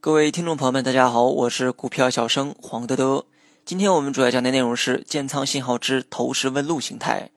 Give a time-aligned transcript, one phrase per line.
[0.00, 3.26] 各位听众朋友们，大家好，我是股票小生黄德德。
[3.66, 7.28] 今天我们主要讲的内容是建仓信号之投石问路形态。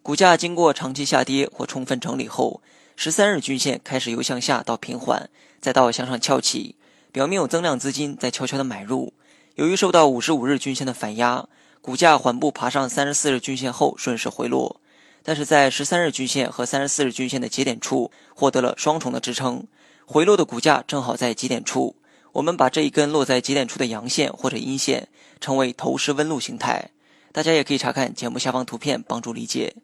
[0.00, 2.62] 股价经过长期下跌或充分整理后，
[2.94, 5.28] 十三日均线开始由向下到平缓，
[5.60, 6.76] 再到向上翘起，
[7.10, 9.12] 表面有增量资金在悄悄的买入。
[9.56, 11.48] 由于受到五十五日均线的反压，
[11.80, 14.80] 股价缓步爬上三十四日均线后顺势回落，
[15.26, 19.66] 但是在十三日均线和三十四日均线的节点处获得了双重的支撑，
[20.04, 21.96] 回落的股价正好在极点处。
[22.32, 25.08] 我们把这一根落在极点处的阳线或者阴线
[25.40, 26.90] 称为头时温路形态。
[27.32, 29.74] 大家也可以查看节目下方图片帮助理解。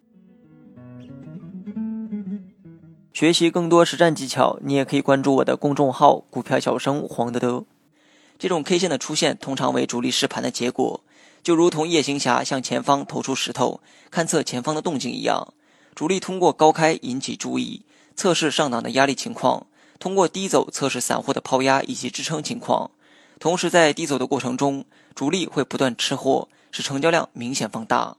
[3.13, 7.65] 学习更多实战技巧，你也可以关注我的公众号“股票小生黄德德”。
[8.39, 11.03] 这种 K 线的出现通常为主力试盘的结果，
[11.43, 13.81] 就如同夜行侠向前方投出石头，
[14.13, 15.55] 勘测前方的动静一样。
[15.95, 17.83] 主力通过高开引起注意，
[18.15, 19.67] 测试上档的压力情况；
[19.99, 22.91] 通过低走测试散户的抛压以及支撑情况。
[23.39, 24.85] 同时，在低走的过程中，
[25.15, 28.17] 主力会不断吃货，使成交量明显放大。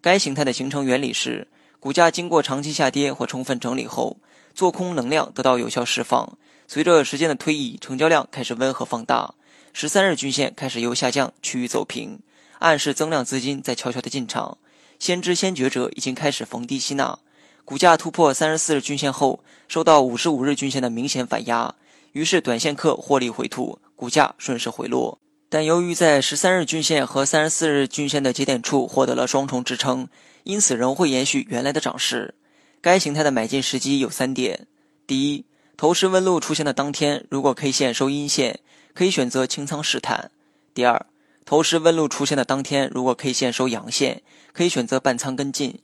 [0.00, 1.46] 该形态的形成原理是：
[1.78, 4.16] 股价经过长期下跌或充分整理后，
[4.54, 9.34] 做空能量得到有效释放，随着时间的推移，成交量开始温和放大。
[9.74, 12.18] 十三日均线开始由下降趋于走平，
[12.62, 14.56] 暗示增量资金在悄悄的进场。
[14.98, 17.18] 先知先觉者已经开始逢低吸纳。
[17.64, 21.74] 股价突破三十四日均线后，受到五十五日均线的明显反压，
[22.12, 25.18] 于是短线客获利回吐，股价顺势回落。
[25.48, 30.08] 但由于在十三日均线和三十四日均线的节点处获得了双重支撑，
[30.44, 32.34] 因此仍会延续原来的涨势。
[32.80, 34.66] 该形态的买进时机有三点：
[35.06, 35.44] 第一，
[35.76, 38.60] 头时温路出现的当天，如果 K 线收阴线。
[38.94, 40.30] 可以选择清仓试探。
[40.74, 41.06] 第二，
[41.44, 45.80] 头石问路出现的当天，如果 K 线收阳线，可以选择半仓跟进。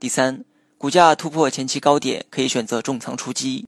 [0.00, 0.44] 第三，
[0.78, 3.66] 股价突破前期高点，可以选择重仓出击。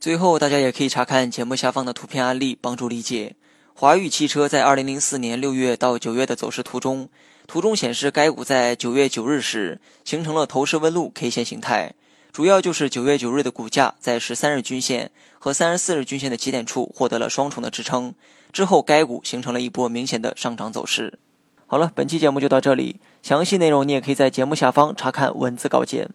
[0.00, 3.36] 最后，大家也可以查看节目下方的图片案例，帮助理解
[3.74, 7.08] 华宇汽车在二零零四年六月到九月的走势图中，
[7.46, 11.94] 图中显示该股在九月九日时形成了头时温路 K 线形态。
[12.32, 18.14] 主要就是九月九日的股价在十三日均线和三十四日均线的起点处获得了双重的支撑，
[18.52, 21.18] 之后该股形成了一波明显的上涨走势。
[21.66, 26.10] 好了，本期节目就到这里，详细内容你也可以在节目下方查看文字稿件。